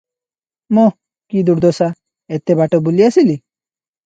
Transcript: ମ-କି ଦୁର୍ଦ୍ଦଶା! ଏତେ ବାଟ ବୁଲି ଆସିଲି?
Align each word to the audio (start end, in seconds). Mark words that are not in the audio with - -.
ମ-କି 0.77 1.43
ଦୁର୍ଦ୍ଦଶା! 1.49 1.89
ଏତେ 2.39 2.57
ବାଟ 2.63 2.81
ବୁଲି 2.89 3.07
ଆସିଲି? 3.11 3.39